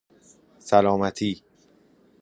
[0.59, 1.43] سلامتی